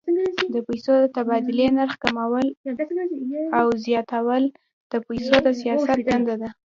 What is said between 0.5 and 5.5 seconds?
د پیسو د تبادلې نرخ کمول او زیاتول د پیسو د